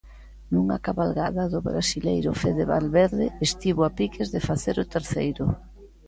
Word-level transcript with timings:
Nunha 0.51 0.77
cabalgada 0.85 1.43
do 1.53 1.59
brasileiro 1.69 2.29
Fede 2.41 2.65
Valverde 2.73 3.25
estivo 3.47 3.81
a 3.83 3.89
piques 3.97 4.27
de 4.33 4.41
facer 4.49 4.75
o 4.83 4.89
terceiro. 4.95 5.45